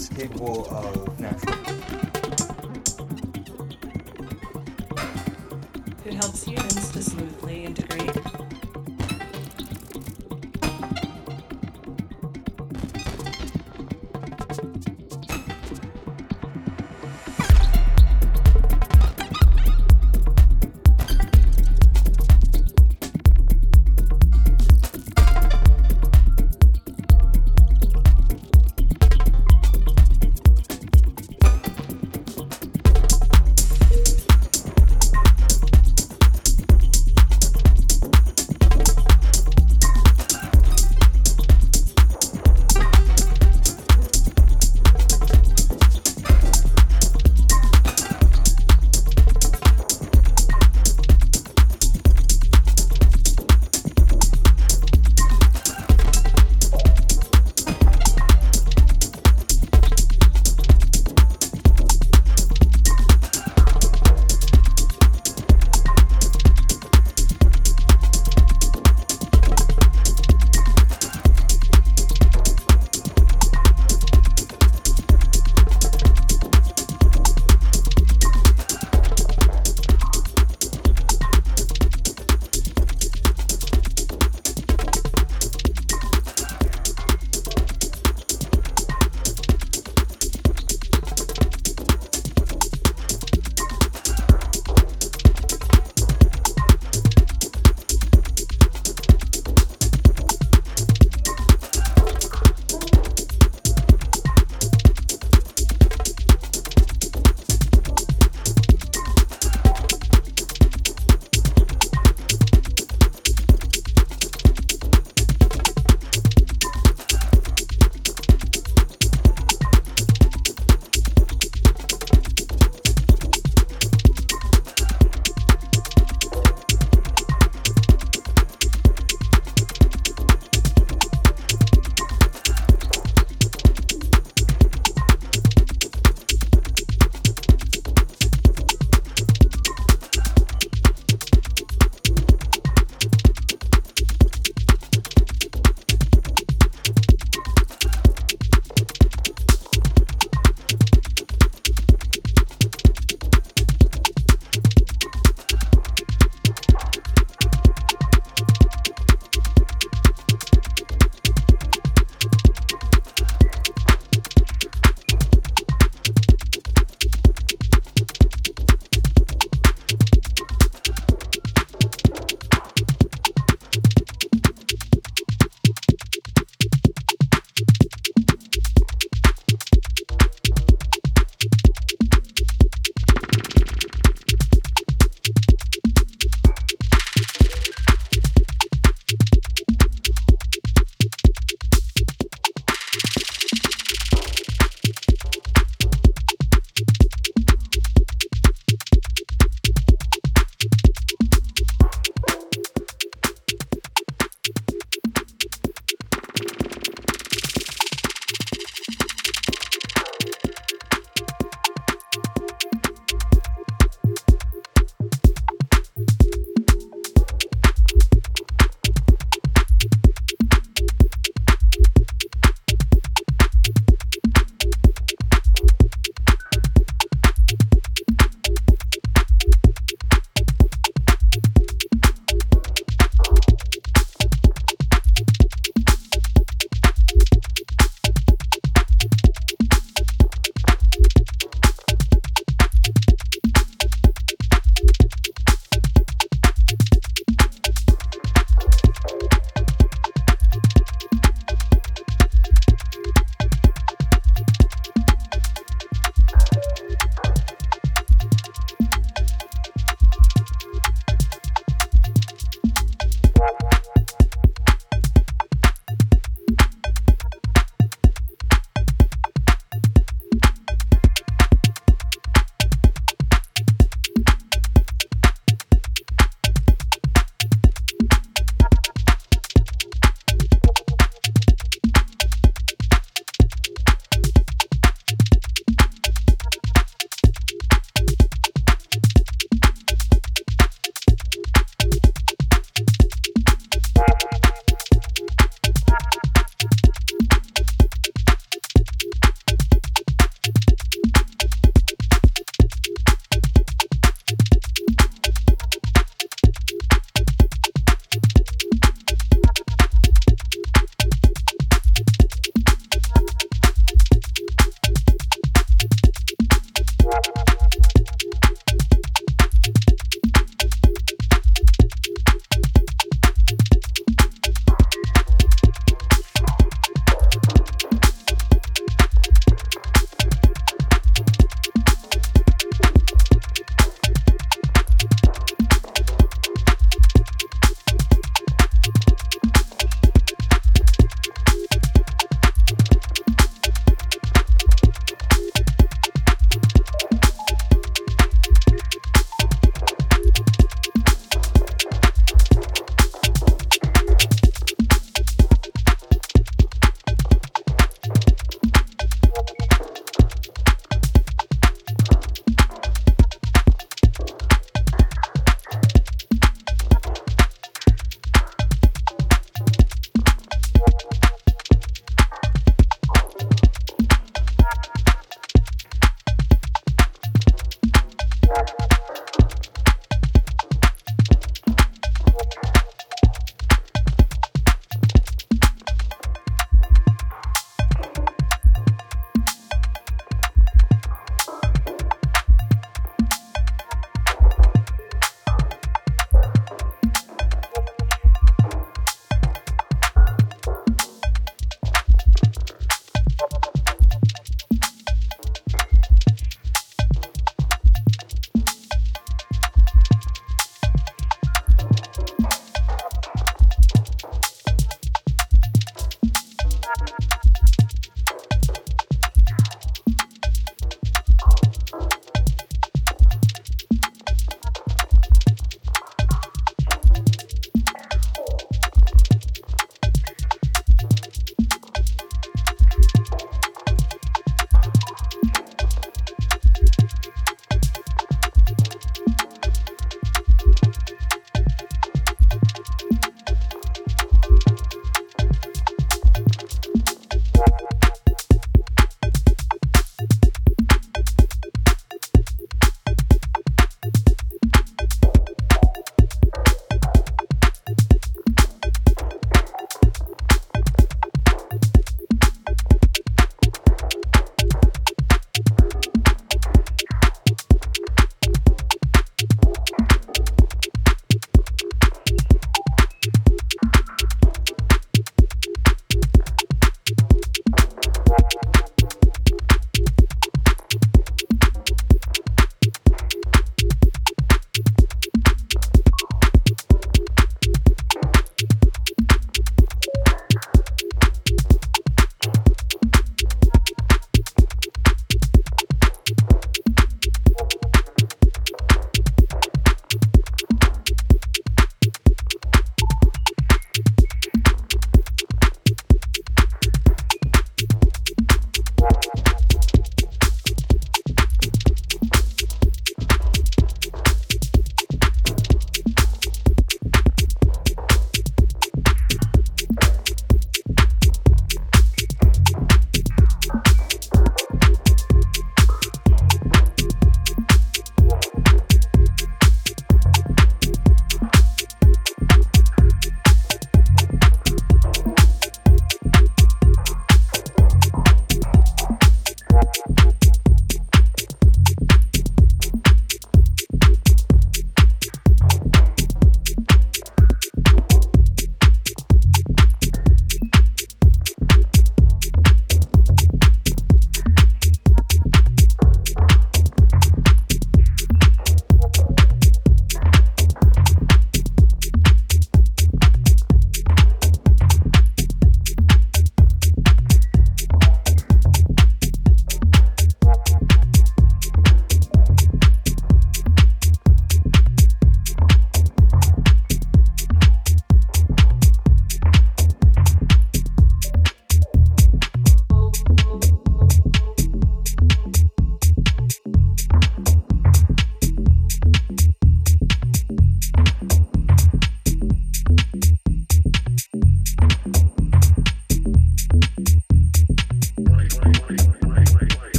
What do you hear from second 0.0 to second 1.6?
is capable of natural.